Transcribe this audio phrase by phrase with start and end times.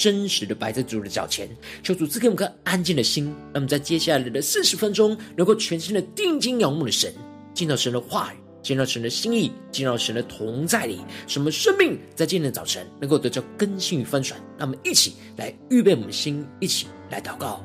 [0.00, 1.46] 真实的摆在主的脚前，
[1.82, 7.12] 求主赐给我们颗安静的心，让我们在接下来的四十分钟，能够全心的定睛仰慕的神，
[7.52, 14.40] 见到神的话语，见到神的心意，见到神的同在里，什么生命在今天的早晨能够得到更新与翻转。
[14.56, 17.62] 让我们一起来预备我们的心，一起来祷告。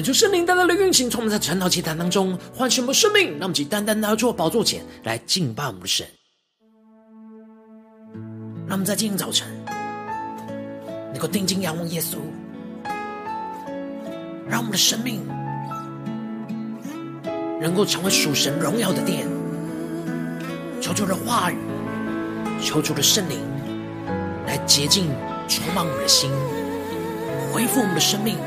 [0.00, 6.06] 恳求圣灵单单的运行，从我们在晨祷祈坛当中唤醒我们生命，让我们以单单的坐宝座前来敬拜我们的神。
[8.66, 9.46] 让我们在今天早晨
[11.12, 12.16] 能够定睛仰望耶稣，
[14.48, 15.20] 让我们的生命
[17.60, 19.28] 能够成为属神荣耀的殿。
[20.80, 21.58] 求主的话语，
[22.62, 23.38] 求主的圣灵
[24.46, 25.10] 来洁净、
[25.46, 26.30] 充满我们的心，
[27.52, 28.38] 恢复我们的生命。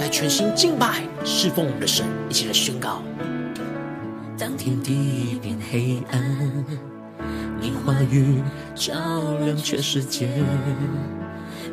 [0.00, 3.02] 来全心敬拜、侍奉我们的神，一起来宣告。
[4.38, 6.64] 当天地变黑暗，
[7.60, 8.42] 你话语
[8.74, 8.94] 照
[9.44, 10.30] 亮全世界，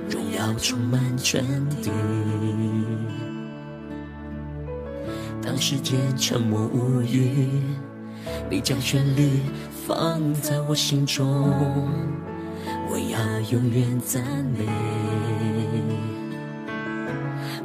[0.09, 1.89] 荣耀充满全地。
[5.41, 7.47] 当世界沉默无语，
[8.49, 9.39] 你将旋律
[9.87, 11.49] 放在我心中，
[12.89, 14.21] 我要永远赞
[14.57, 14.67] 美。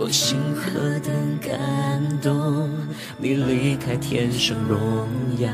[0.03, 2.69] 我心何等感动！
[3.19, 5.07] 你离开天上荣
[5.39, 5.49] 耀，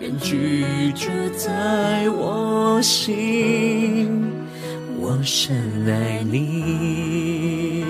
[0.00, 0.64] 愿居
[0.94, 1.06] 住
[1.36, 4.32] 在我心。
[4.98, 5.54] 我深
[5.86, 7.84] 爱你。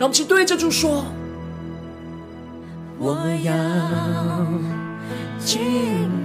[0.00, 1.04] 让我们一起对着主说：
[2.98, 3.54] 我要
[5.38, 5.60] 敬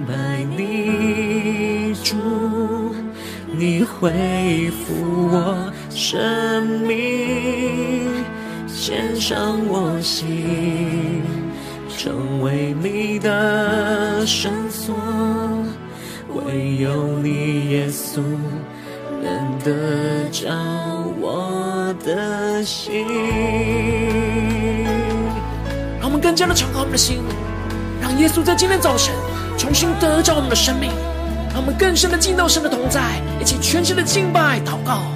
[0.04, 2.16] 拜你，主，
[3.56, 8.06] 你恢复我生命。
[8.68, 11.22] 献上我心，
[11.96, 14.94] 成为你的圣所，
[16.34, 18.20] 唯有你耶稣
[19.22, 20.52] 能得着
[21.18, 23.06] 我的心。
[25.98, 27.22] 让我们更加的敞开我们的心，
[28.02, 29.14] 让耶稣在今天早晨
[29.56, 30.90] 重新得着我们的生命，
[31.54, 35.15] 让我们更深的进到神的同在，一起全心的敬拜祷告。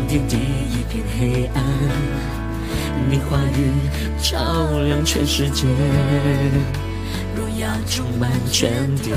[0.00, 1.62] 当天地一片黑暗，
[3.10, 3.70] 你话语
[4.18, 5.66] 照亮全世界，
[7.36, 9.10] 荣耀充满全地。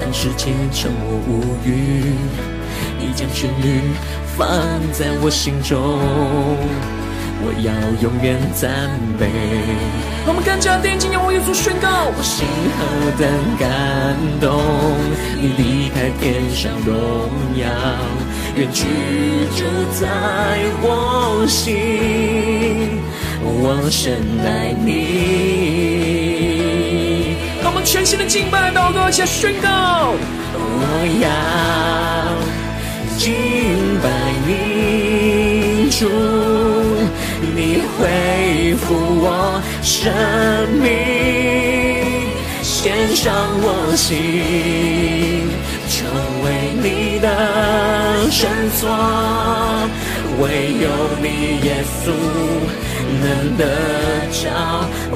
[0.00, 2.14] 当世界沉默无语，
[2.98, 3.82] 你将旋律
[4.34, 4.48] 放
[4.90, 6.00] 在我心中，
[7.40, 9.30] 我要永远赞美。
[10.26, 12.46] 我们更加定睛仰望耶稣宣告，我心
[12.76, 13.66] 何等感
[14.40, 14.60] 动，
[15.40, 17.64] 你离开天上荣耀，
[18.56, 18.84] 愿居
[19.56, 19.64] 住
[19.98, 20.06] 在
[20.82, 23.00] 我心，
[23.40, 24.96] 我深爱你。
[27.64, 30.12] 我们全新的敬拜祷告，一起宣告：
[30.52, 31.28] 我要
[33.16, 33.32] 敬
[34.02, 34.08] 拜
[34.46, 36.06] 你，主，
[37.98, 40.12] 恢复我生
[40.78, 40.86] 命，
[42.62, 43.66] 献上我
[43.96, 45.50] 心，
[45.90, 45.96] 成
[46.44, 46.46] 为
[46.80, 47.26] 你的
[48.30, 48.88] 圣所，
[50.38, 50.42] 唯
[50.80, 50.86] 有
[51.20, 51.26] 你
[51.66, 51.68] 耶
[52.04, 52.14] 稣
[53.20, 53.24] 能
[53.56, 53.60] 得
[54.30, 54.40] 着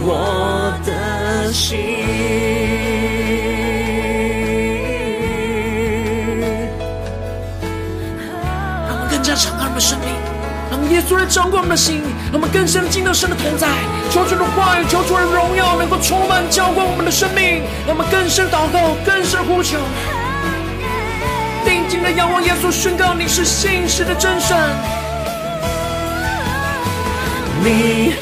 [0.01, 1.69] 我的心。
[9.35, 10.09] 敞开我们的生命，
[10.91, 13.69] 耶稣来掌管我们的心，让我们更深的进到神的同在。
[14.11, 19.79] 求主的话语，求主的荣耀能够充满浇灌我们的生命，让我们更深祷告，更深呼求，
[21.65, 24.57] 定睛的仰望耶稣，宣告你是信实的真神，
[27.63, 28.15] 你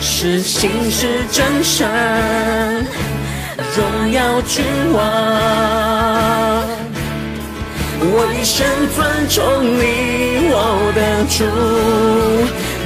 [0.00, 2.86] 是信实真神，
[3.76, 6.45] 荣耀君王。
[7.98, 8.64] 我一生
[8.94, 8.96] 尊
[9.28, 9.42] 重
[9.78, 9.82] 你，
[10.52, 10.54] 我
[10.94, 11.00] 的
[11.32, 11.44] 主，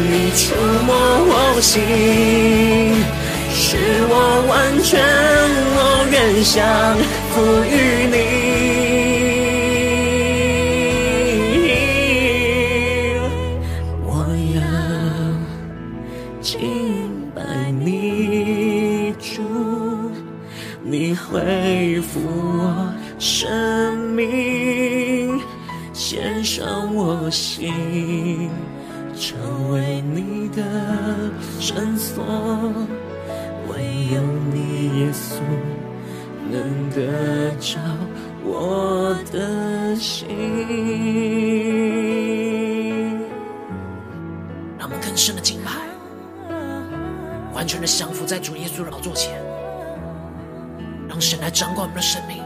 [0.09, 0.41] 你触
[0.87, 0.89] 摸
[1.27, 1.75] 我心，
[3.53, 3.77] 使
[4.09, 4.13] 我
[4.49, 4.51] 完
[4.83, 4.91] 全，
[5.77, 5.79] 我
[6.11, 6.15] 愿
[6.45, 6.55] 降
[7.33, 7.35] 服
[7.65, 8.15] 于你。
[14.07, 14.09] 我
[14.55, 14.59] 要
[16.41, 16.49] 敬
[17.35, 17.39] 拜
[17.71, 19.43] 你，主，
[20.83, 22.15] 你恢复
[27.31, 28.51] 心，
[29.17, 30.63] 成为你的
[31.61, 32.25] 绳索，
[33.69, 33.83] 唯
[34.15, 34.21] 有
[34.53, 35.41] 你耶稣
[36.51, 37.79] 能得着
[38.43, 40.27] 我的心。
[44.79, 45.71] 让我们更深的敬拜，
[47.55, 49.41] 完全的降服在主耶稣的宝座前，
[51.09, 52.43] 让神来掌管我们的生命。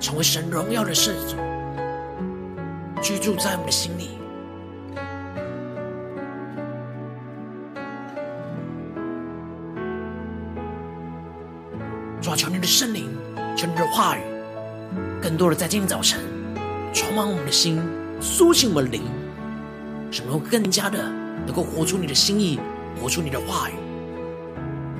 [0.00, 1.36] 成为神荣耀的圣所，
[3.02, 4.10] 居住在我们的心里。
[12.20, 13.16] 主啊，求你的圣灵，
[13.56, 14.20] 求你的话语，
[15.22, 16.20] 更多的在今天早晨
[16.92, 17.80] 充满我们的心，
[18.20, 19.02] 苏醒我们灵，
[20.10, 21.02] 使我们更加的
[21.46, 22.58] 能够活出你的心意，
[23.00, 23.74] 活出你的话语，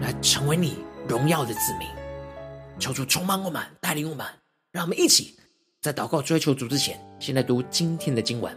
[0.01, 1.89] 来成为你荣耀的子民。
[2.79, 4.25] 求主充满我们，带领我们。
[4.71, 5.37] 让我们一起
[5.81, 8.53] 在祷告追求主之前，先来读今天的经文。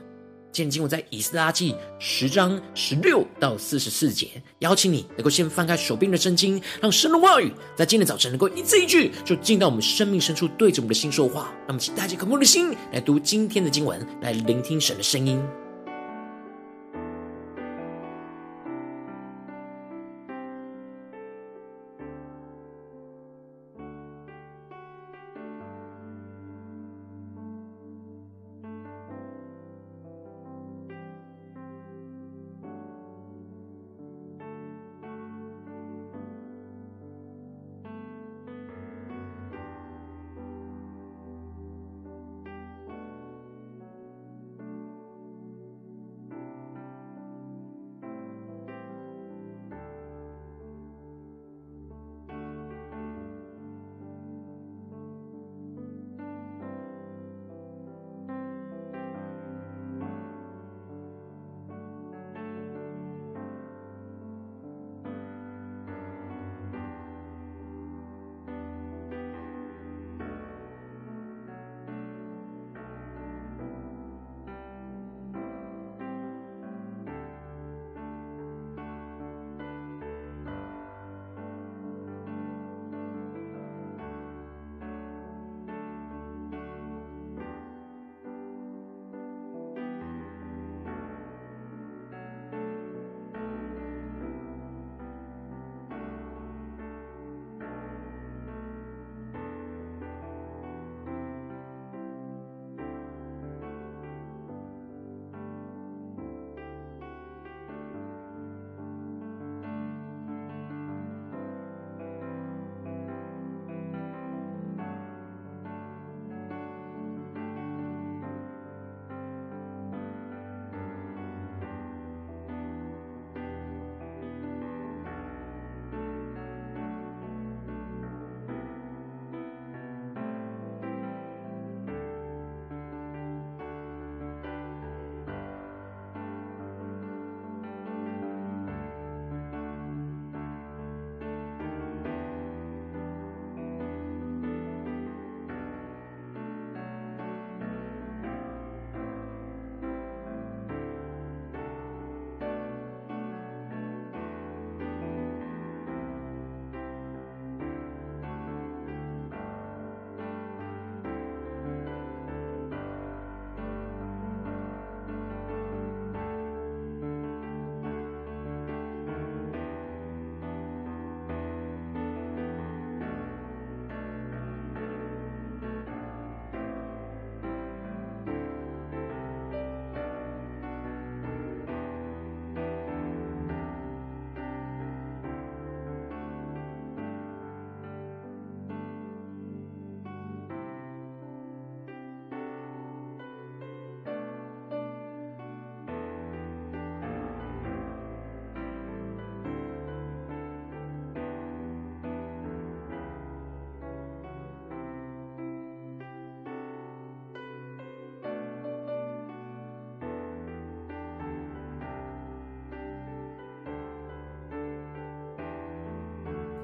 [0.52, 4.42] 今天经文在以斯拉记十章十六到四十四节。
[4.60, 11.54] 邀请你能够先翻开手边的圣经，让神的话语在今天早晨能够一字一句，就进到我们生命深处，对着我们的心说话。
[11.68, 15.40] 那么请大家渴慕的心来读今天的经文，来聆听神的声音。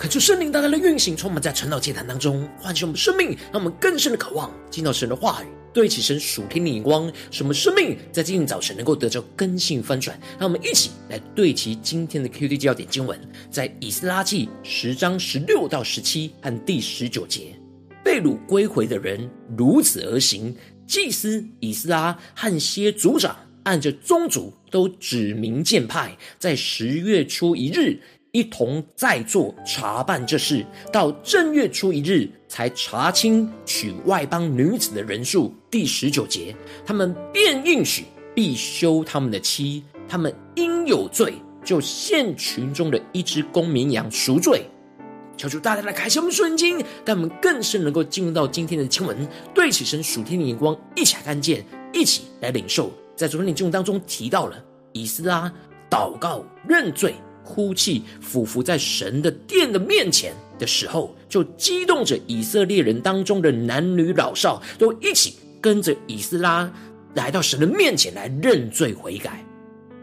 [0.08, 10.18] 恳求圣灵大大的运行，充满在晨祷祭坛当中，唤醒我们生命，让我们更深的渴望进到神的话语，对齐神属天的眼光，使我们生命在今天早晨能够得着更新翻转。
[10.40, 13.20] 让我们一起来对齐今天的 QD 焦点经文，
[13.52, 17.54] 在以斯拉记十章十六到十七和第十九节，
[18.02, 20.56] 被掳归回的人如此而行，
[20.88, 28.00] 祭司以斯拉和些族长按着宗族都指名建派，在十月初一日。
[28.38, 30.64] 一同在座查办这事，
[30.94, 35.52] 到正月初一日才查清娶外邦女子的人数。
[35.72, 41.34] 第十九节，他们便应许必休他们的妻，他们因有罪，
[41.66, 44.64] 就献群中的一只公绵羊赎罪。
[45.36, 52.92] 求主大大的开启我们瞬间，但我们更是能够进入到今天的经文，对起神属天的眼光，一起来看见，一起来领受。
[53.16, 54.64] 在昨天的经文当中提到了
[54.94, 55.52] 以斯拉
[55.90, 57.16] 祷告认罪。
[57.48, 66.70] 哭泣，俯伏在神的殿的面前的时候，就激动着以色列人当中的男女老少，都一起跟着以斯拉
[67.16, 69.42] 来到神的面前来认罪悔改。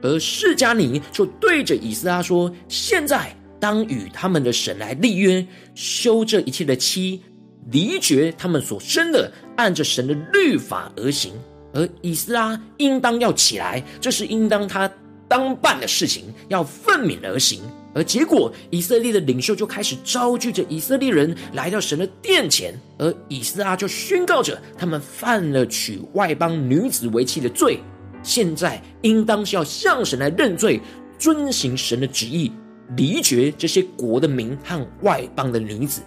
[0.03, 7.23] 而释迦尼就对着以斯拉说：“现在当与他们的神来立约，修这一切的妻，
[7.71, 11.35] 离绝他们所生的，按着神的律法而行。
[11.75, 14.91] 而以斯拉应当要起来，这是应当他。”
[15.29, 17.61] 当办的事情要奋勉而行，
[17.95, 27.81] 而结果以色列的领袖就开始招聚着以色列人来到神的殿前，而以斯拉就宣告着他们犯了娶外邦女子为妻的罪，
[28.23, 30.81] 现在应当是要向神来认罪，
[31.19, 32.53] 遵行神的旨意，
[32.97, 36.03] 离绝这些国的民和外邦的女子。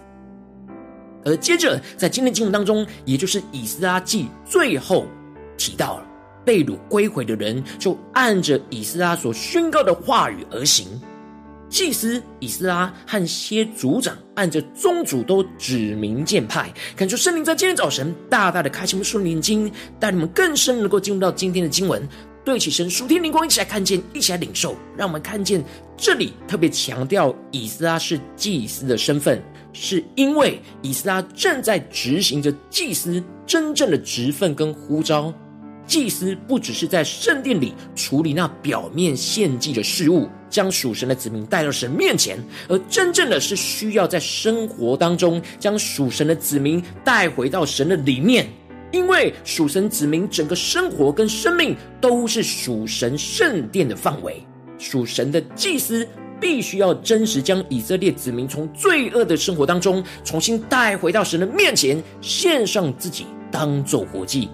[1.24, 5.06] 而接着在今天经文当中，也就是以斯拉记最后
[5.56, 6.07] 提到了。
[6.48, 10.86] 被掳归回的人就按着以斯拉所宣告的话语而行。
[11.68, 22.02] 祭司以斯拉和些族长按着宗主都指名荐派，感受圣灵在今天早晨大大的开启我们属灵经，带你们更深能够进入到今天的经文，
[22.42, 24.74] 对起神属天灵光，一起来看见，一起来领受。
[24.96, 25.62] 让我们看见
[25.98, 29.42] 这里特别强调以斯拉是祭司的身份，
[29.74, 35.30] 是因为以斯拉正在执行着祭司真正的职分跟呼召。
[35.88, 48.46] 祭司不只是在圣殿里处理那表面献祭的事物，将属神的子民带到神面前，而真正的是需要在生活当中将属神的子民带回到神的里面，
[48.92, 54.44] 因为属神子民整个生活跟生命都是属神圣殿的范围，
[54.78, 56.06] 属神的祭司
[56.38, 64.50] 必须要真实将以色列子民从罪恶的生活当中重新带回到神的面前，献上自己当做活祭。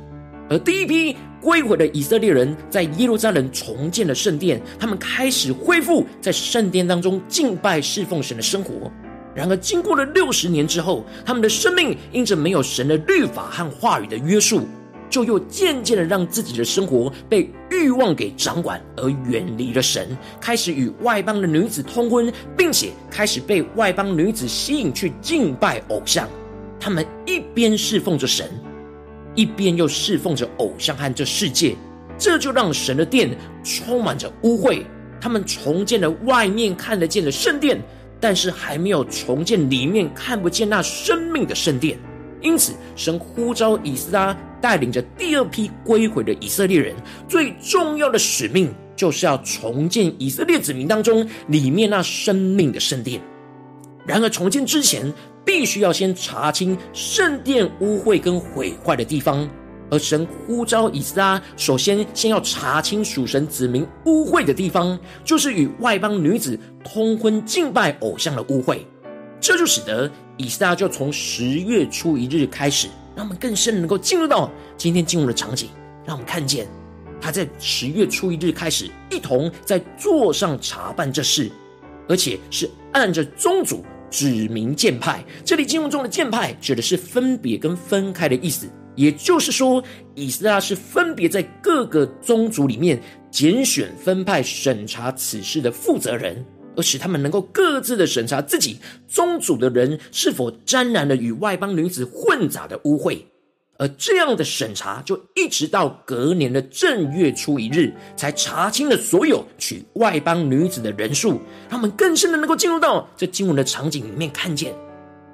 [0.51, 8.91] 而第一批归回的以色列人，在耶路撒冷重建了圣殿，他们开始恢复在圣殿当中敬拜侍奉神的生活。
[9.35, 14.63] 然而，经过了六十年之后，他们的生命因着没有神的律法和话语的约束，
[15.11, 26.29] 就又渐渐的让自己的生活被欲望给掌管，而远离了神，开始与外邦的女子通婚，并且开始被外邦女子吸引去敬拜偶像。
[26.79, 28.49] 他们一边侍奉着神。
[29.35, 31.75] 一边又侍奉着偶像和这世界，
[32.19, 34.83] 这就让神的殿充满着污秽。
[35.21, 37.81] 他们重建了外面看得见的圣殿，
[38.21, 41.99] 但是还没有重建里面看不见那生命的圣殿。
[42.43, 46.95] 因此，神呼召以斯拉带领着第二批归回的以色列人，
[47.27, 53.19] 最重要的使命就是要重建以色列子民当中里面那生命的圣殿。
[54.07, 55.11] 然而，重建之前，
[55.45, 59.49] 必须要先查清圣殿污秽跟毁坏的地方，
[59.91, 68.79] 而神呼召以斯拉，首先先要查清属神子民污秽的地方，就是与外邦女子通婚、敬拜偶像的污秽。
[69.41, 75.69] 这就使得以斯拉就从十月初一日开始，让我们更深能够进入到今天进入的场景，
[76.07, 76.67] 让我们看见
[77.21, 81.53] 他在十月初一日开始，一同在座上查办这事，
[82.09, 83.85] 而且是按着宗主。
[84.11, 89.83] 指明剑派，这里经文中的剑派指的是分别跟分开的意思，也就是说，
[90.15, 96.45] 以斯拉是分别在各个宗族里面拣选分派审查此事的负责人，
[96.77, 103.19] 而使他们能够各自的审查自己宗族的人是否沾染了与外邦女子混杂的污秽。
[103.77, 114.73] 而这样的审查，就一直到隔年的正月初一日，才查清了所有娶外邦女子的人数，让我们更深的能够进入到这经文的场景里面，看见，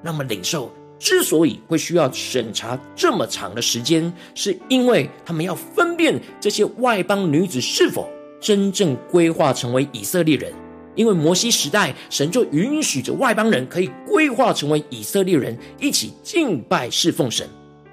[0.03, 0.73] 让我们领受。
[0.99, 8.07] 之所以会需要审查这么长的时间，是因为他们要分辨这些外邦女子是否
[8.39, 10.53] 真正规划成为以色列人。
[10.95, 17.49] 因为摩西时代，神就允许着外邦人可以规划成为以色列人，一起敬拜侍奉神。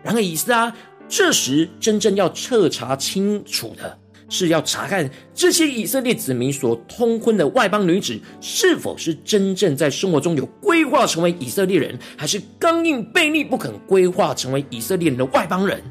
[0.07, 0.73] 然而，以斯拉
[1.09, 3.97] 这时真正要彻查清楚的
[4.29, 15.81] 是，要查看这些以色列子民所通婚的外邦女子，是否是真正在生活中有规划成为以色列人，还是刚硬悖逆不肯规划成为以色列人的外邦人，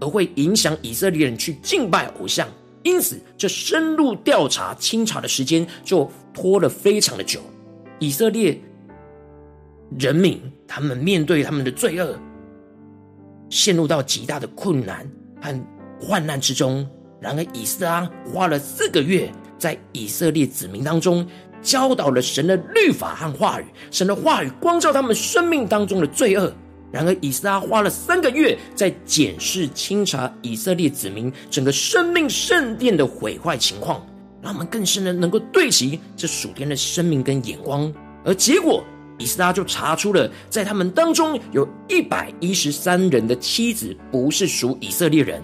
[0.00, 2.48] 而会影响以色列人去敬拜偶像。
[2.82, 7.40] 因此，这深入调查、清查的时间就拖了非常的久。
[7.98, 8.58] 以色列
[9.98, 12.18] 人民他们面对他们的罪恶，
[13.50, 15.06] 陷入到极大的困难
[15.42, 15.66] 和
[16.00, 16.88] 患难之中。
[17.20, 21.26] 然而，以斯拉花了四个月，在以色列子民当中
[21.60, 26.50] 教导了神的律法和话语，神的话语光照他们生命当中的罪恶。
[26.90, 34.04] 然而，以斯拉花了三个月在检视、清查以色列子民整个生命圣殿的毁坏情况，
[34.40, 37.92] 让我们更深的能够对齐这属天的生命跟眼光。
[38.24, 38.82] 而结果，
[39.20, 45.40] 以斯拉就查出了，在他们当中有一百一十三人的妻子不是属以色列人。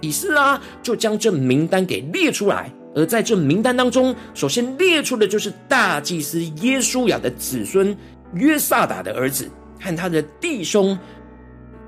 [0.00, 7.96] 以斯拉就将这名单给列出来，而在这名单当中，首先列出的就是大祭司耶稣亚的子孙
[8.32, 9.48] 约萨达的儿子。
[9.80, 10.98] 和他的弟兄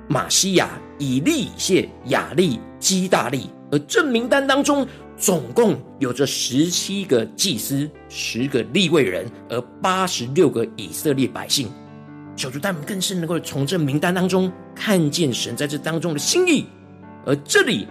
[0.06, 4.86] 玛西亚、以利谢、雅利、基大利，而这名单当中
[5.20, 11.68] 总共有着十七个祭司、十个利未人，而八十六个以色列百姓。
[12.34, 16.64] 求主带我们更是能够从这名单当中看见神在这当中的心意。
[17.26, 17.86] 而这里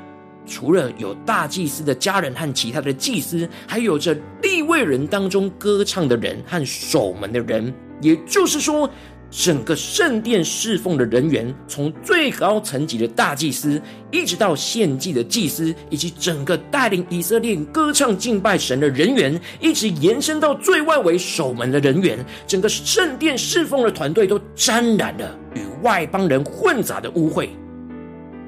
[0.47, 8.89] 除了有大祭司的家人和其他的祭司，还有着利未人当中歌唱的人和守门的人，也就是说。
[9.31, 13.79] 整个圣殿侍奉的人员，从最高层级的大祭司，
[14.11, 27.49] 一直到献祭的祭司，以及整个带领以色列歌唱敬拜神的人员，一直延伸到最外围守门的人员，整个圣殿侍奉的团队都沾染了与外邦人混杂的污秽，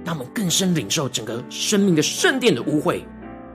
[0.04, 3.02] 他们更深领受整个生命的圣殿的污秽。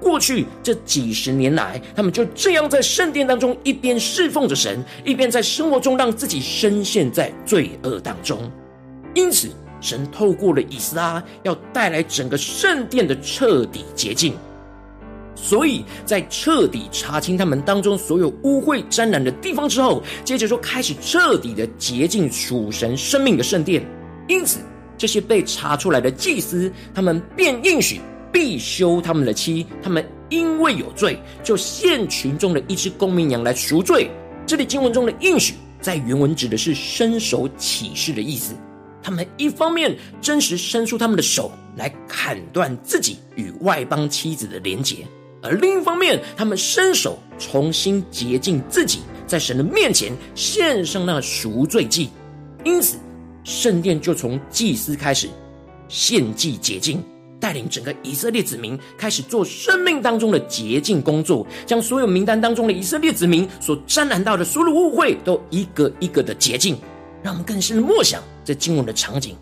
[0.00, 8.50] 过去这几十年来，他们就这样在圣殿当中一边侍奉着神，一边在生活中让自己深陷在罪恶当中。
[9.14, 9.48] 因此，
[9.80, 14.35] 神透过了以斯拉，要带来整个圣殿的彻底洁净。
[15.35, 23.85] 所以在彻底查清他们当中所有污秽沾染的地方之后，接着就开始彻底的洁净属神生命的圣殿。
[24.28, 24.61] 因此，
[24.96, 28.00] 这些被查出来的祭司，他们便应许。
[28.33, 34.11] 必休他们的妻，他们因为有罪，就献群中的一只公绵羊来赎罪。
[34.47, 38.55] 这里经文中的应许，在原文指的是伸手起誓的意思。
[39.03, 45.07] 他们一方面真实伸出他们的手来砍断自己与外邦妻子的连结，
[45.43, 52.11] 而另一方面，他们伸手重新洁净自己，在神的面前献上那赎罪祭。
[52.65, 52.99] 因此，
[53.45, 55.29] 圣殿就从祭司开始
[55.87, 57.01] 献祭洁净。
[57.38, 66.77] 带领整个以色列子民开始做生命当中的洁净工作，将所有名单当中的以色列子民所沾染到的所有污秽都一个一个的洁净，
[67.22, 69.37] 让我们更深的默想这经文的场景，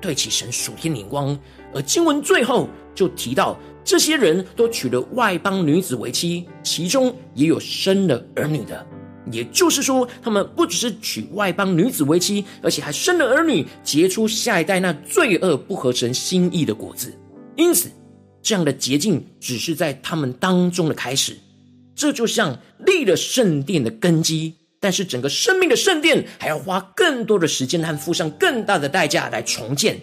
[0.00, 1.38] 对齐神属天灵光。
[1.74, 8.84] 而经文最后就提到，这些人都娶了外邦女子为妻，其中也有生了儿女的。
[9.32, 17.12] 也就是说，他们不只是娶外邦女子为妻，而且还生了儿女，结出下一代那罪恶不合神心意的果子。
[17.56, 17.90] 因此，
[18.42, 21.36] 这样的捷径只是在他们当中的开始，
[21.94, 29.98] 这就像立了圣殿的根基，但是整个生命的圣殿还要花更多的时间和付上更大的代价来重建。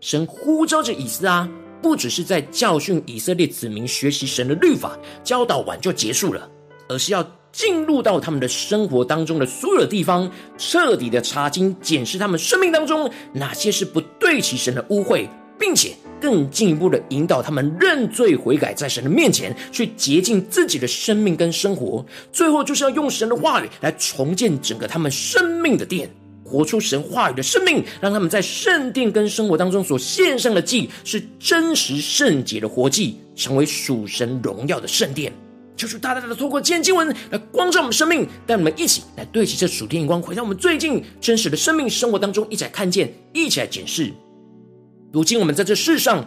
[0.00, 1.48] 神呼召着以斯拉，
[1.82, 6.48] 不只是在教训以色列子民学习神的律法，教导完就结束了，
[6.88, 15.94] 而是要进入到他们的生活当中的所有地方，彻底的查经检视他们生命当中哪些是不对齐神的污秽，并且。
[16.22, 26.08] 更进一步的引导他们认罪悔改，在神的面前去洁净自己的生命跟生活，最后就是要用神的话语来重建整个他们生命的殿，
[26.44, 35.32] 活出神话语的生命，让他们在圣殿跟生活当中所献上的祭是真实圣洁的活祭，成为属神荣耀的圣殿。
[35.74, 44.12] 就是大大的透过今天经文来光照我们生命，带我们一起来对齐这属天眼光，回到我们最近真实的生命生活当中，一起来看见，一起来检视。
[45.12, 46.26] 如今我们在这世上，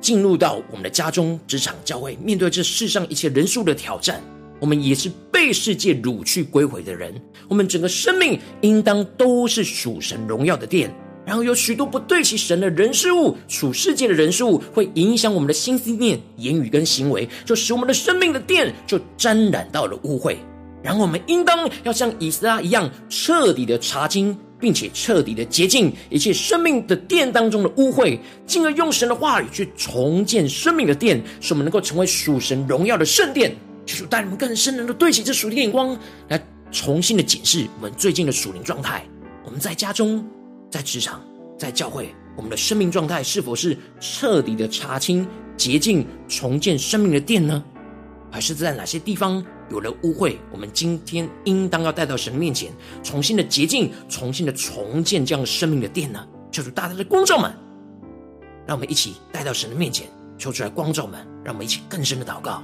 [0.00, 4.20] 进入到我们的家中、职场、教会，面对这世上一切人数的挑战，
[4.58, 7.14] 我们也是被世界掳去归回的人。
[7.46, 10.92] 我们整个生命应当都是属神荣耀的殿。
[11.24, 20.36] 然后有许多不对齐神的人事物、属世界的人事物，会影响我们的心思念、言语跟行为，就使我们的生命的殿就沾染到了污秽。
[20.82, 33.54] 然后我们应当要像以斯拉一样，彻底的查清，并且彻底的洁净一切生命的殿当中的污秽，进而用神的话语去重建生命的殿，使我们能够成为属神荣耀的圣殿。
[33.84, 35.96] 求主带领我们更深能够对齐这属灵眼光，
[36.28, 39.04] 来重新的检视我们最近的属灵状态。
[39.44, 40.26] 我们在家中、
[40.68, 41.22] 在职场、
[41.56, 45.24] 在教会，我们的生命状态是否是彻底的查清、
[45.56, 47.62] 洁净、重建生命的殿呢？
[48.36, 50.36] 还是在哪些地方有了污秽？
[50.52, 52.70] 我们今天应当要带到神面前，
[53.02, 56.22] 重新的洁净，重新的重建这样生命的殿呢？
[56.52, 57.50] 求主大大的光照们，
[58.66, 62.62] 让我们一起带到神的面前，求出来光照们，让我们一起更深的祷告。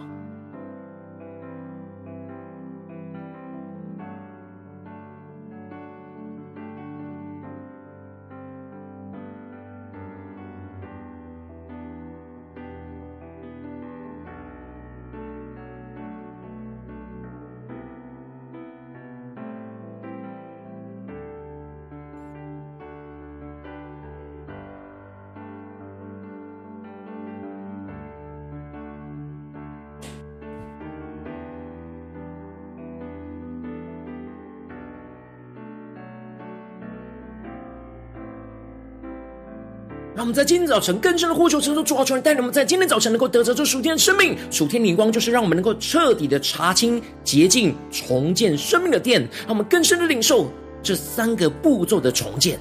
[40.23, 44.39] 让我们在今天早晨更深的呼求，承受主啊，求你带领我们在今天早晨能够得着这属天的生命。
[44.53, 49.21] 属天灵光就是让我们能够彻底的查清、洁净、重建生命的殿。
[49.41, 50.49] 让我们更深的领受
[50.81, 52.57] 这三个步骤的重建，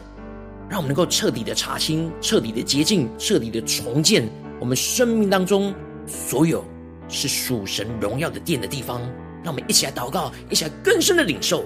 [0.67, 4.28] 让我们能够彻底的查清、彻底的洁净、彻底的重建
[4.60, 5.71] 我们生命当中
[6.08, 6.65] 所有
[7.10, 9.00] 是属神荣耀的殿的地方。
[9.43, 11.63] 让我们一起来祷告，一起来更深的领受。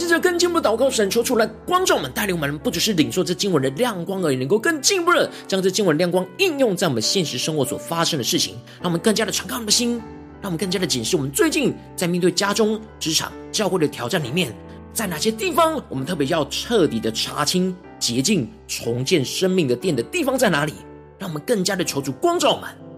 [0.00, 9.98] 接着更进一步的祷告，神求出来，光照我们，带领我们，不只是领受这经文的亮光而已，能够更进一步的将这经文亮光应用在我们现实生活所发生的事情，让我们更加的敞开我们的心，
[10.40, 14.52] 让我们更加的检视我们最近在面对家中、职场、教会的挑战里面，
[14.92, 20.72] 在哪些地方我们特别要彻底的查清、洁净、重建生命的殿的地方在哪里？
[21.18, 22.89] 让我们更加的求主光照我们。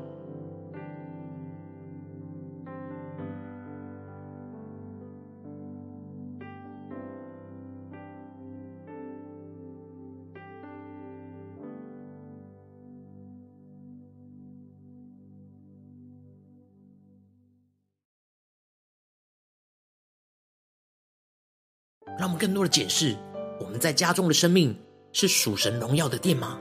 [22.23, 23.17] 让我们更多的检视，
[23.59, 24.73] 我们在家中的生命
[25.13, 26.57] 是属神荣耀的殿吗？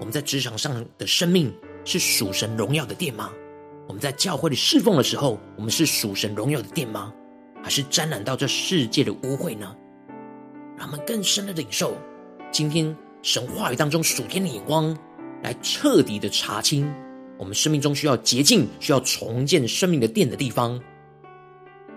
[0.00, 3.30] 我们在职场上的生命是属神荣耀的殿吗？
[3.86, 7.14] 我们在教会里侍奉的时候，我们是属神荣耀的殿吗？
[7.62, 9.72] 还是沾染到这世界的污秽呢？
[10.76, 11.96] 让我们更深的领受
[12.50, 14.98] 今天神话语当中属天的眼光，
[15.44, 16.92] 来彻底的查清
[17.38, 20.82] 我们生命中需要洁净、需要重建生命的殿的地方。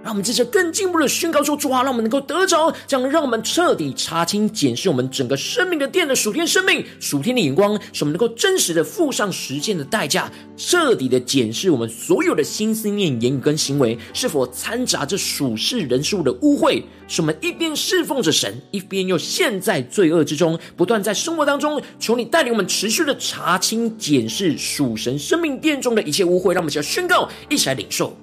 [0.05, 26.53] 让我们接着更进一步的宣告说：主啊，让我们能够得着这样，让我们彻底查清、检视我们整个生命的殿的属天生命、属天的眼光，使我们能够真实的付上实践的代价，彻底的检视我们所有的心思念、言语跟行为是否掺杂着属世人事物的污秽，使我们一边侍奉着神，一边又陷在罪恶之中，不断在生活当中求你带领我们持续的查清、检视属神生命殿中的一切污秽。
[26.53, 28.15] 让我们一起来宣告，一起来领受。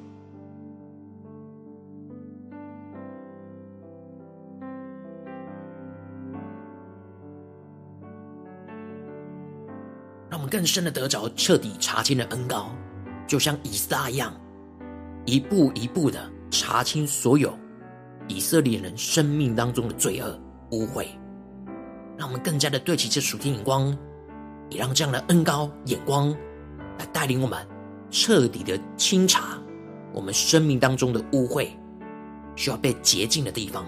[10.53, 12.71] 更深的得着彻底查清的恩高，
[13.27, 14.39] 就像以撒一样，
[15.25, 17.59] 一步一步的查清所有
[18.29, 20.39] 以色列人生命当中的罪恶
[20.73, 21.07] 污秽，
[22.19, 23.97] 让我们更加的对齐这属天眼光，
[24.69, 26.31] 也让这样的恩高眼光
[26.99, 27.67] 来带领我们
[28.11, 29.59] 彻底的清查
[30.13, 31.69] 我们生命当中的污秽，
[32.57, 33.87] 需要被洁净的地方。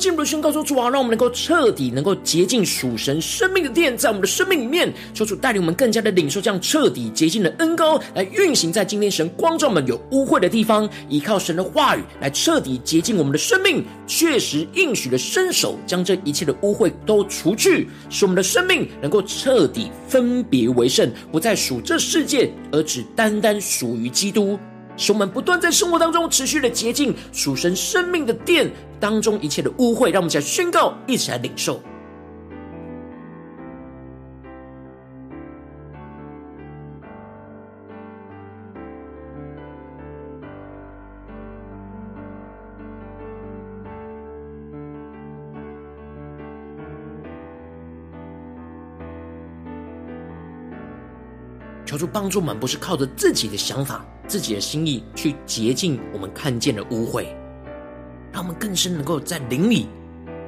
[0.00, 24.58] 进一步的宣告说：主啊，让我们能够彻底能够洁净属神生命的殿，在我们的生命里面，求主带领我们更加的领受这样彻底洁净的恩膏，来运行在今天神光照我们有污秽的地方，依靠神的话语来彻底洁净我们的生命，确实应许的伸手将这一切的污秽都除去，使我们的生命能够彻底分别为圣，不再属这世界，而只单单属于基督。
[25.00, 31.80] 使我们不断在生活当中持续的洁净属神生命的殿当中一切的污秽，让我们一起来宣告，一起来领受。
[52.06, 57.26] 帮助我们，不是靠着自己的想法、自己的心意去洁净我们看见的污秽，
[58.32, 59.86] 让我们更深能够在灵里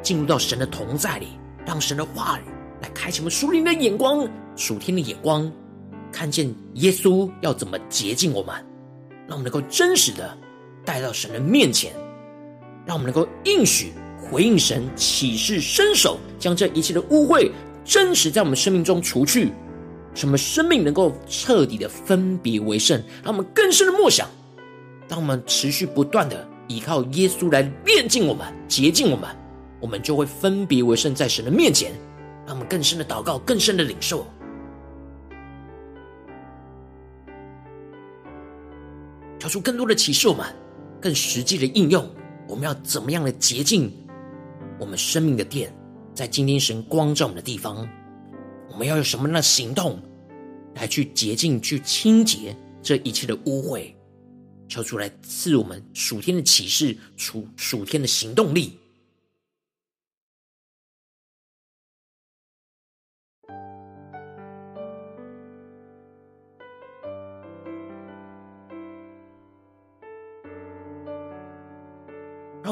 [0.03, 1.29] 进入到神的同在里，
[1.67, 2.43] 让神的话语
[2.81, 5.51] 来开启我们属灵的眼光、属天的眼光，
[6.11, 8.55] 看见耶稣要怎么洁净我们，
[9.27, 10.37] 让我们能够真实的
[10.85, 11.93] 带到神的面前，
[12.85, 17.51] 让我们能够应许回应神启示，伸手将这一切的污秽
[17.85, 19.53] 真实在我们生命中除去。
[20.15, 23.03] 什么生命能够彻底的分别为圣？
[23.23, 24.29] 让我们更深的默想。
[25.09, 29.29] 当我们持续不断的依靠耶稣来炼净我们、洁净我们，
[29.81, 31.93] 我们就会分别为圣，在神的面前。
[32.45, 34.27] 让我们更深的祷告，更深的领受，
[39.39, 40.45] 求出更多的启示，我们
[41.01, 42.05] 更实际的应用。
[42.49, 43.91] 我们要怎么样的洁净
[44.79, 45.73] 我们生命的殿，
[46.15, 47.89] 在今天神光照我们的地方？
[48.73, 50.01] 我们要有什么样的行动
[50.75, 53.93] 来去洁净、去清洁这一切的污秽？
[54.67, 58.79] 求主来赐我们属天的启示，属属天的行动力。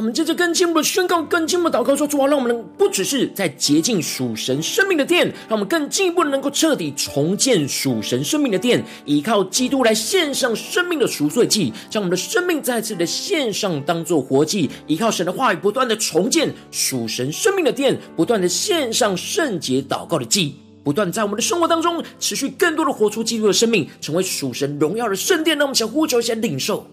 [0.01, 25.59] 我们接着更进一步的宣告，更进一步的祷告说：主啊，让我们不只是在洁净属神生命的殿，让我们更进一步的能够彻底重建属神生命的殿，依靠基督来献上生命的赎罪祭，将我们的生命再次的献上，当作活祭，依靠神的话语，不断的重建属神生命的殿，不断的献上圣洁祷告的祭，不断在我们的生活当中持续更多的活出基督的生命，成为属神荣耀的圣殿。
[25.59, 26.87] 让我们想呼求，想领受。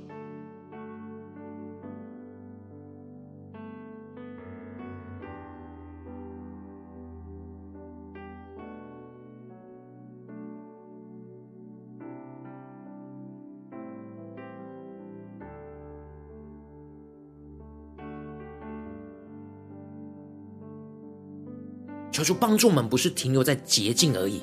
[22.18, 24.42] 求主帮助我们，不是停留在洁净而已，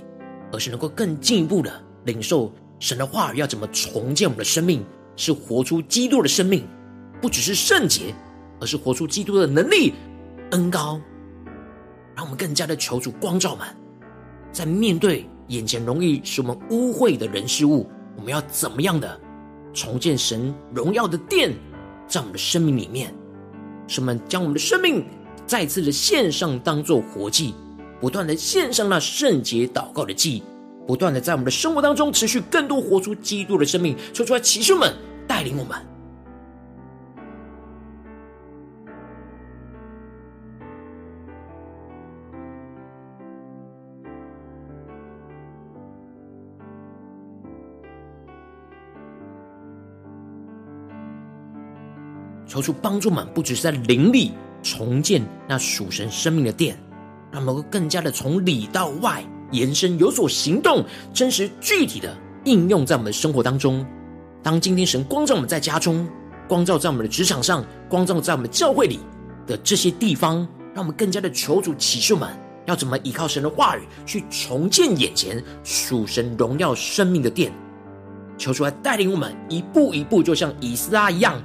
[0.52, 1.72] 而是能够更进一步的
[2.04, 6.64] 领受神的话语，要怎么重建我们的生命，是活出基督的生命，
[7.20, 8.14] 不只是圣洁，
[8.60, 9.92] 而是活出基督的能力、
[10.52, 11.00] 恩高，
[12.14, 13.66] 让我们更加的求主光照们，
[14.52, 19.20] 在面对眼前容易使我们污秽的人事物，我们要怎么样的
[19.72, 21.52] 重建神荣耀的殿，
[22.06, 23.12] 在我们的生命里面，
[23.88, 25.04] 使我们将我们的生命
[25.44, 27.52] 再次的献上，当做活祭。
[28.04, 30.42] 不断的献上那圣洁祷告的祭，
[30.86, 34.94] 不断的在我们的生活当中持续更多活出基督的生命，说出来，骑士们
[35.26, 35.74] 带领我们，
[52.46, 56.83] 求主帮助们，不只是在灵力重建那属神生命的殿。
[57.34, 59.20] 让我们更加的从里到外
[59.50, 63.84] 延伸，有所行动，真实具体的应用在我们的生活当中。
[64.40, 66.08] 当今天神光照我们在家中，
[66.46, 69.00] 光照在我们的职场上，光照在我们的教会里
[69.48, 72.28] 的这些地方，让我们更加的求主启示们，
[72.66, 77.52] 要怎么依靠神的话语去重建眼前属神荣耀生命的殿。
[78.38, 81.42] 求主来带领我们一步一步，就像以斯拉一样，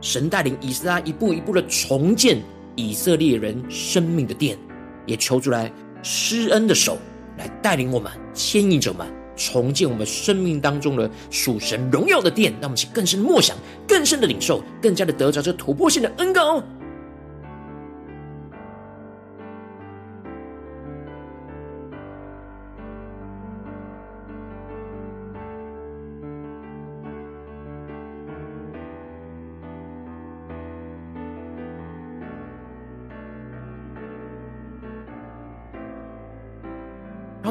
[0.00, 2.42] 神带领以斯拉一步一步的重建
[2.76, 4.58] 以色列人生命的殿。
[5.08, 6.98] 也求主来施恩的手
[7.38, 16.62] 来带领我们，牵引着我们，重建我们生命当中的属神荣耀的殿，让我们去更深的默想，更深的领受，更加的得着这突破性的恩膏。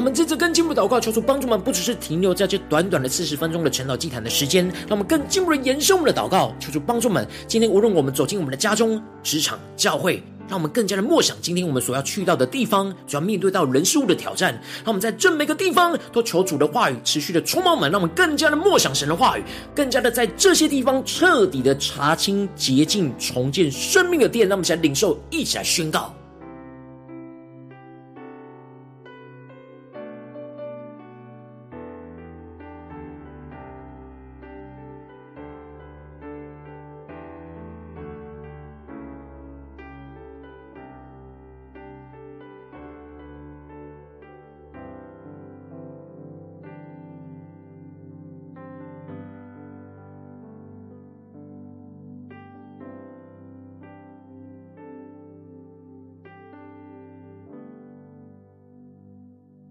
[0.08, 7.26] 们接着更进一步祷告，求主帮助我们，不只是停留在这短短的四十分钟的晨祷祭坛的时间，让我们更进一步的延伸我们的祷告，求主帮助我们。
[7.46, 19.42] 今天无论我们走进我们的家中、职场、教会，让我们更加的默想今天我们所要去到的地方，主要面对到人事物的挑战，让我们在这每个地方都求主的话语持续的充满我们，让我们更加的默想神的话语，
[19.74, 26.14] 更加的在这些地方彻底的查清、洁净、重建生命的殿，让我们一起来领受，一起来宣告。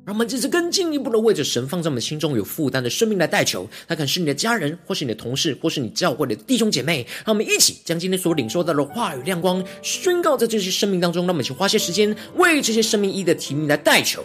[0.07, 7.05] 让我们这次更进一步的为着神放在我们心中有负担的生命来代求，他可能是你的家人，或是你的同事，或是你教会的弟兄姐妹。
[7.25, 11.25] 让我们一起将今天所领受到的话语亮光宣告在这些生命当中。
[11.25, 14.23] 让我们去花些时间为这些生命意的提名来代求。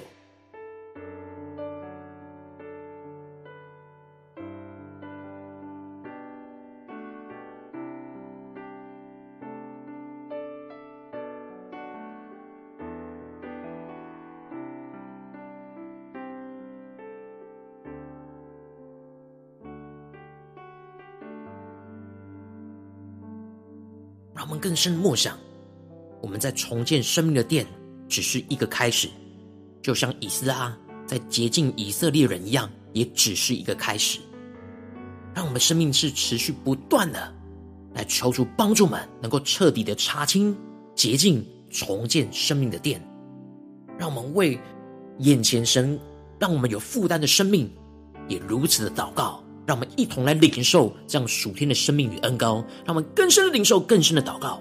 [24.73, 25.39] 更深默想，
[26.23, 27.67] 我们在重建生命的殿
[28.09, 29.07] 只是一个开始，
[29.83, 30.75] 就像以斯拉
[31.07, 34.19] 在洁净以色列人一样，也只是一个开始。
[35.35, 37.31] 让我们生命是持续不断的
[37.93, 40.57] 来求主帮助们，能够彻底的查清、
[40.95, 42.99] 洁净、重建生命的殿。
[43.99, 44.59] 让我们为
[45.19, 46.01] 眼前神
[46.39, 47.71] 让我们有负担的生命，
[48.27, 49.45] 也如此的祷告。
[49.67, 54.61] 让我们一同来领受这样属天的生命与恩膏，让我们更深的领受，更深的祷告。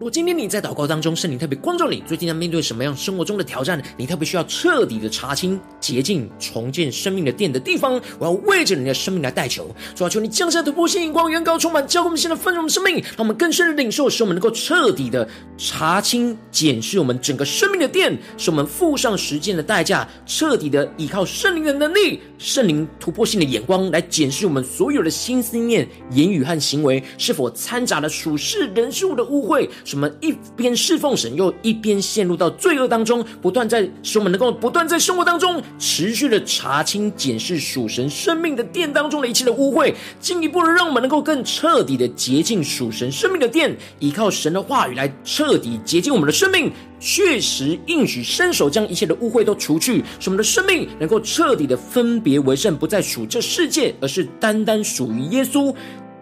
[0.00, 3.82] 如果今天你在祷告当中，圣灵特别光照你，最近在面对什么样生活中的挑战？
[3.98, 9.68] 你特别需要彻底的查清、洁净、重建生命的殿的地方，我要为着你的生命来代求。
[9.94, 15.28] 主要求你降下突破性、眼光、远高、充满，教灌我们现在丰盛的生命，让我们更深的领受，使我们能够彻底的
[15.58, 29.68] 查清、检视我们整个生命的殿，使我们付上实践的代价，彻底的依靠圣灵的能力、圣灵突破性的眼光来检视我们所有的心思念、言语和行为，是否掺杂了属世人事物的污秽。
[29.90, 46.70] 什么一边侍奉神，又一边陷入到罪恶当中，不断在使我们能够不断在生活当中持续的查清、检视属神生命的殿当中的一切的污秽，进一步的让我们能够更彻底的洁净属神生命的殿，依靠神的话语来彻底洁净我们的生命，
[47.00, 55.74] 确实应许伸手将一切的污秽都除去，使我们的生命能够彻底的分别为圣，不再属这世界，而是单单属于耶稣。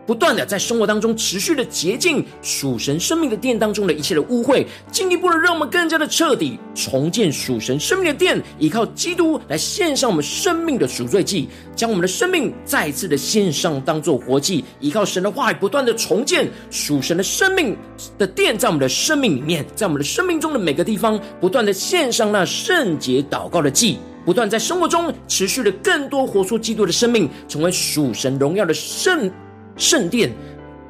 [0.09, 11.47] 不断的在生活当中持续的洁净属神生命的殿当中的一切的污秽，进一步的让我们更加的彻底重建属神生命的殿，依靠基督来献上我们生命的赎罪祭，
[11.77, 17.77] 将我们的生命再次的献上当做活祭，依靠神的话语不断的重建属神的生命
[18.17, 29.31] 的殿，在我们的生命里面，在我们的生命中的每个地方，不断的献上那圣洁祷告的祭，不断在生活中持续的更多活出基督的生命，成为属神荣耀的圣。
[29.79, 30.31] 圣殿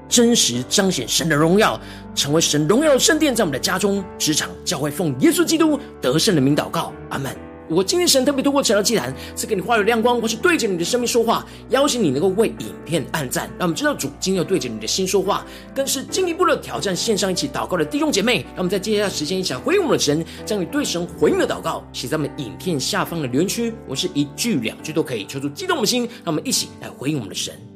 [0.08, 1.78] 真实彰显神的荣耀，
[2.14, 7.30] 成为神荣耀的圣殿，在我们的家中、职场、教会，奉耶稣基督得胜的名祷告，阿门。
[7.68, 18.40] 如果今天神特别透过晨祷祭坛赐给你话语亮光，或是对着你的生命说话，邀请你能够为影片按赞，让我们知道主今天要对着你的心说话，更是进一步的挑战线上一起祷告的弟兄姐妹。
[18.54, 27.67] 让我们在接下来时间一起回应我们的神，将你对神回应的祷告写在我们影片下方的留言区，我是一句两句都可以，求主激动我们的心，让我们一起来回应我们的神。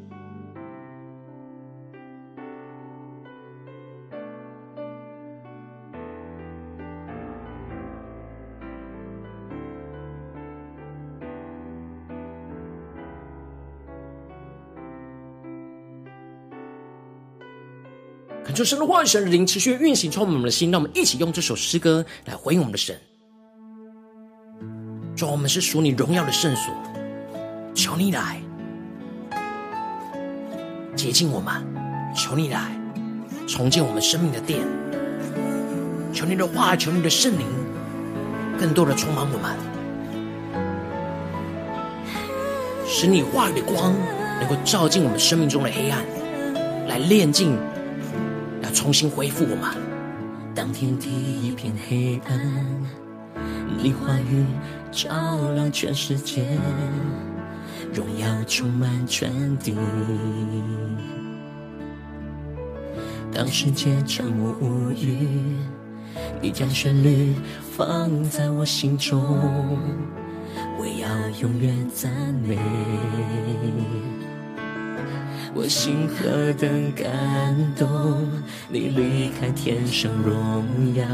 [18.55, 20.71] 求神的话语、神灵持续运行，充满我们的心。
[20.71, 22.97] 让我们一起用这首诗歌来回应我们的神。
[25.17, 26.75] 主，我们是属你荣耀的圣所，
[27.75, 28.41] 求你来
[30.97, 31.55] 洁净我们，
[32.15, 32.71] 求你来
[33.47, 34.61] 重建我们生命的殿。
[36.13, 37.47] 求你的话，求你的圣灵，
[38.59, 39.57] 更多的充满我们，
[42.87, 43.95] 使你话语的光
[44.41, 46.05] 能够照进我们生命中的黑暗，
[46.87, 47.57] 来炼净，
[48.73, 49.77] 重新恢复我们。
[50.55, 52.39] 当天地一片黑暗，
[53.79, 54.45] 你话语
[54.91, 56.45] 照亮全世界，
[57.93, 59.75] 荣耀充满全地。
[63.33, 65.57] 当世界沉默无语，
[66.41, 67.35] 你将旋律
[67.77, 69.19] 放在我心中，
[70.79, 72.11] 我要永远赞
[72.47, 72.59] 美。
[75.55, 77.87] 我心何等感动，
[78.69, 81.05] 你离开天上荣耀，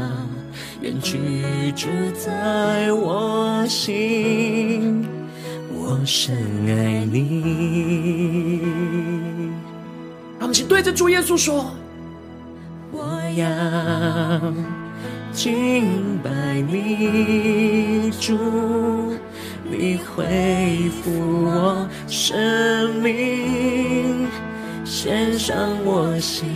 [0.81, 1.17] 愿居
[1.75, 5.05] 住在我心，
[5.73, 6.35] 我深
[6.67, 8.61] 爱你。
[10.39, 11.73] 让我们请对着主耶稣说。
[12.91, 13.45] 我要
[15.31, 18.35] 敬拜你，主，
[19.71, 21.11] 你恢复
[21.45, 24.27] 我生命，
[24.83, 25.55] 献上
[25.85, 26.47] 我心，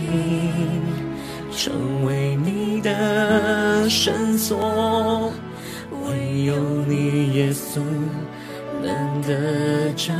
[1.56, 5.32] 成为你的圣所，
[6.06, 6.56] 唯有
[6.88, 7.80] 你耶稣
[8.82, 10.12] 能得着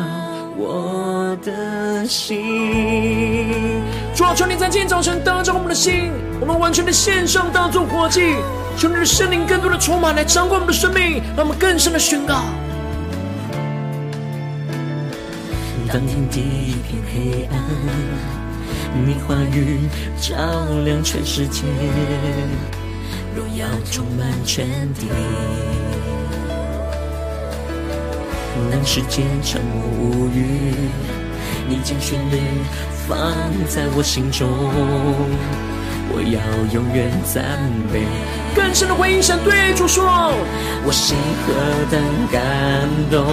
[0.56, 3.82] 我的心。
[4.14, 8.36] 主啊，求你在今天早晨得着我们的心，我们完全的献上，当作活祭。
[8.76, 12.42] 求你的圣灵更多的充满来掌管我们的生命，让我们更深的宣告。
[15.94, 17.56] 当天地一片黑暗，
[19.06, 19.88] 你话语
[20.20, 20.34] 照
[20.84, 21.62] 亮全世界，
[23.36, 25.06] 荣耀充满全地。
[28.72, 30.74] 当世界沉默无语，
[31.68, 32.40] 你将旋律
[33.06, 33.16] 放
[33.68, 34.48] 在我心中，
[36.12, 36.38] 我要
[36.72, 37.42] 永远赞
[37.92, 38.02] 美。
[38.54, 40.04] 更深的回应，神对主说：
[40.84, 41.52] 我心何
[41.90, 42.00] 等
[42.30, 43.26] 感动，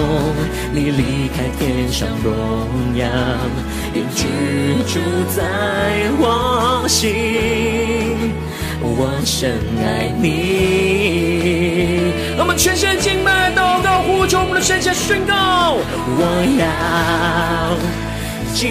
[0.72, 2.32] 你离开天上荣
[2.96, 3.06] 耀，
[3.94, 4.26] 也居
[4.88, 4.98] 住
[5.30, 5.42] 在
[6.18, 8.32] 我心，
[8.80, 10.26] 我深爱你。
[12.36, 15.76] 我们全身敬拜、祷告、呼求我们的神，下宣告：
[16.18, 16.20] 我
[16.58, 16.66] 要。
[18.52, 18.68] 敬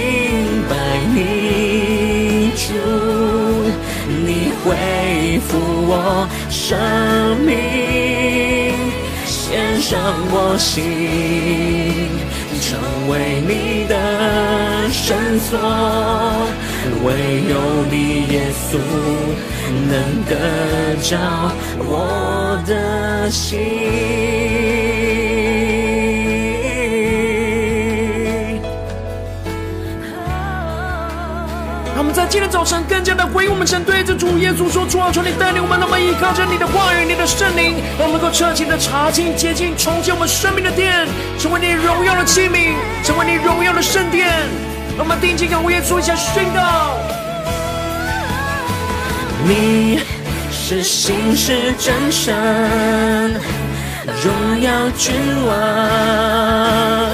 [0.69, 0.75] 拜
[1.15, 2.73] 你，主，
[4.63, 5.57] 恢复
[5.87, 6.77] 我生
[7.39, 8.73] 命，
[9.25, 9.99] 献上
[10.29, 10.83] 我心，
[12.61, 13.95] 成为你的
[14.91, 15.57] 圣所，
[17.03, 17.07] 唯
[17.49, 17.53] 有
[17.89, 18.77] 你耶稣
[19.89, 19.91] 能
[20.29, 20.31] 得
[21.01, 21.17] 着
[21.79, 22.71] 我的
[23.31, 23.57] 心。
[31.93, 41.05] 让我们在今天早晨，更加的回应我们神，对着主耶稣说：“主啊，求你带领我们，那么依靠着你的话语、你的圣灵，让我们能够彻底的查清、洁净、重建我们生命的殿，
[41.37, 42.73] 成为你荣耀的器皿，
[43.03, 44.27] 成为你荣耀的圣殿。”
[44.97, 46.95] 让我们定睛跟耶稣一下宣告
[49.43, 49.99] ：“你
[50.49, 53.33] 是信实真神，
[54.05, 55.13] 荣耀君
[55.45, 57.10] 王。”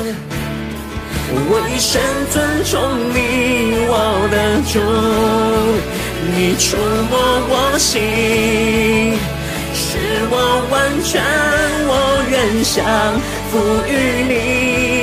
[1.49, 2.75] 我一生尊重
[3.13, 3.17] 你，
[3.87, 3.91] 我
[4.31, 4.35] 的
[4.71, 4.73] 主，
[6.35, 6.75] 你触
[7.09, 7.13] 摸
[7.49, 9.15] 我心，
[9.73, 9.97] 使
[10.29, 10.35] 我
[10.71, 11.21] 完全，
[11.87, 11.91] 我
[12.29, 12.33] 愿
[12.63, 12.75] 想
[13.51, 13.53] 赋
[13.87, 13.91] 予
[14.27, 14.96] 你。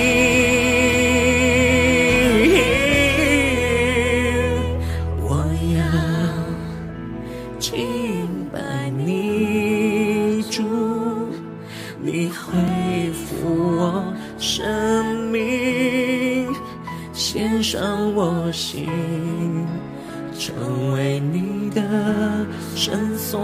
[23.34, 23.40] 所，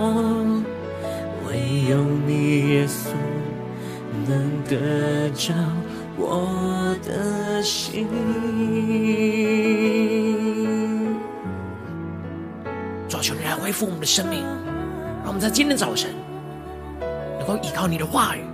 [1.48, 3.08] 唯有你耶稣
[4.24, 5.52] 能得着
[6.16, 8.06] 我的心。
[13.08, 14.44] 主啊，求你来恢复我们的生命，
[15.24, 16.12] 让我们在今天早晨
[17.40, 18.44] 能够依靠你的话语，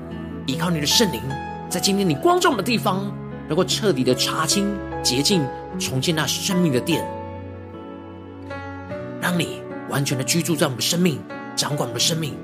[0.46, 1.20] 依靠你的圣灵，
[1.68, 3.12] 在今天你光照我们的地方，
[3.46, 4.74] 能够彻底的查清。
[5.02, 5.46] 洁净，
[5.78, 7.04] 重建那生命的殿，
[9.88, 11.20] 完全的居住在我们生命，
[11.54, 12.36] 掌管我们的生命，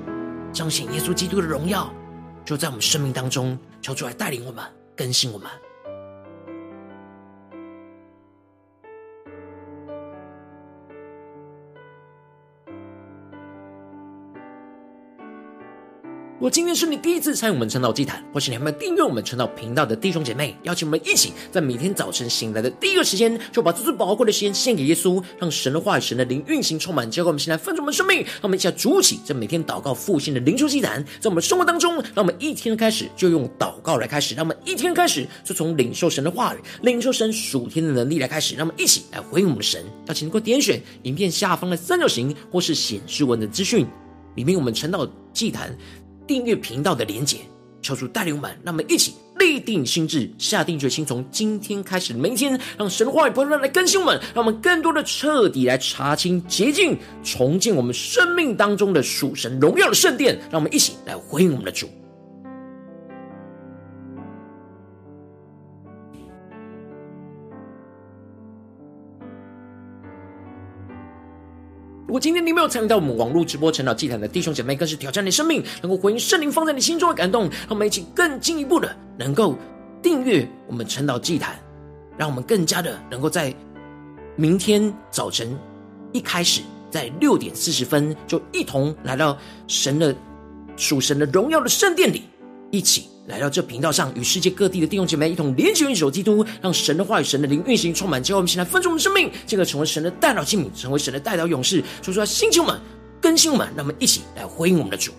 [0.53, 1.91] 彰显耶稣基督的荣耀，
[2.45, 4.63] 就在我们生命当中，求主来带领我们，
[4.95, 5.47] 更新我们。
[16.43, 39.81] 果今天是你第一次参与我们晨祷祭坛，或是你还没有订阅我们晨祷频道的弟兄姐妹，邀请我们一起在每天早晨醒来的第一个时间，就把这最宝贵的时间献给耶稣，让神的话语、神的灵运行充满，结果我们现在分盛我们生命，让我们一起来主起这每天祷告复兴的灵修祭坛，在我们生活当中，让我们一天开始就用祷告来开始，让我们一天开始就从领受神的话语、领受神属天的能力来开始，让我们一起来回应我们的神。
[40.07, 43.87] 邀请过点选影片下方的三角形，或是显示文的资讯，
[44.35, 45.73] 里面我们晨祷祭坛。
[46.25, 47.37] 订阅频道的连结，
[47.81, 61.89] 求主带领我们，让我们一起立定心智，下定决心，从今天开始的每一天，让神的话语不断来更新我们，让我们更多的彻底来查清捷径，重建我们生命当中的属神荣耀的圣殿，让我们一起来回应我们的主。
[72.13, 79.57] 果今天你没有参与到我们网络直播晨祷祭坛的弟兄姐妹，更是挑战你生命，能够回应圣灵放在你心中的感动，让我们一起更进一步的能够
[79.99, 81.59] 订阅我们晨祷祭坛，
[82.15, 83.51] 让我们更加的能够在
[84.35, 85.57] 明天早晨
[86.11, 86.61] 一开始，
[86.91, 89.35] 在六点四十分就一同来到
[89.65, 90.15] 神的
[90.77, 92.25] 属神的荣耀的圣殿里，
[92.69, 93.07] 一起。
[93.25, 98.21] 来到这频道上，与世界各地的弟兄姐妹一同联结、运手基督，让神的话语、神的灵运行充满。
[98.21, 101.81] 之后我们现在分盛我们生命，这个成为神的代祷器皿，成为神的代祷勇士。
[102.01, 102.77] 说出来，星球们、
[103.21, 105.13] 更新我们，让我们一起来回应我们的主。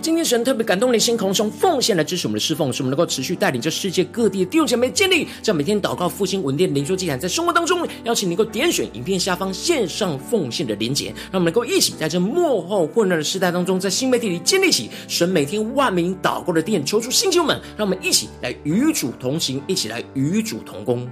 [0.00, 21.06] 今天神特别感动你的心，空中奉献来支持我们的侍奉，使我们能够持续带领这世界各地的弟兄姐妹建立在每天祷告复兴稳定灵修祭坛，在生活当中邀请你能够点选影片下方线上奉献的连结，让我们能够一起在这幕后混乱的时代当中，在新媒体里建立起神每天万名祷告的殿，求主星球们，让我们一起来与主同行，一起来与主同工。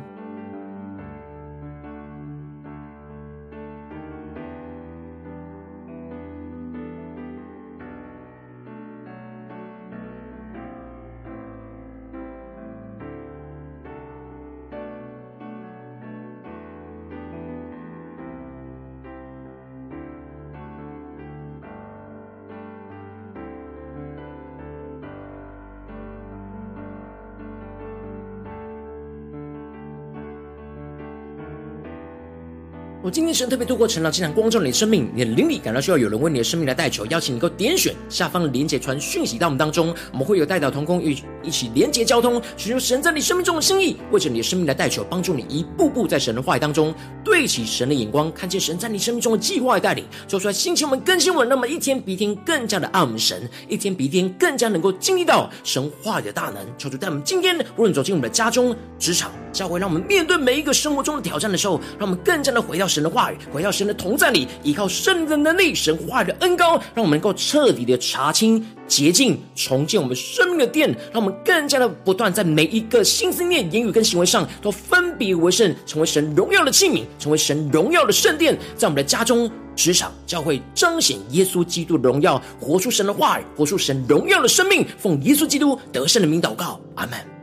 [33.10, 46.94] 今天神特别透过陈老经常光照你的生命，你的灵里感到需要有人为你的生命来代求，邀请你能够点选下方的连结传讯息到我们当中，我们会有代祷同工与一起连结交通，寻求神在你生命中的心意，为着你的生命来代求，帮助你一步步在神的话语当中
[47.24, 56.56] 对齐神的眼光，看见神在你生命中的计划和带领，做出来心情我们更新我，那么一天比一天更加的爱我们神，一天比一天更加能够经历到神话语的大能。
[56.76, 63.02] 求主带我们今天无论走进我们的家中、职场、教会，让我们面对每一个生活中的挑战的时候，让我们更加的回到神。
[63.02, 87.37] 的话语，回到神的同在里，依靠圣灵的能力，神话语的恩膏，让我们能够彻底的查清、洁净、重建我们生命的殿，让我们更加的不断在每一个心思念、言语跟行为上都分别为圣，成为神荣耀的器皿，成为神荣耀的圣殿，在我们的家中、职场、教会彰显耶稣基督的荣耀，活出神的话语，活出神荣耀的生命，奉耶稣基督得胜的名祷告，阿门。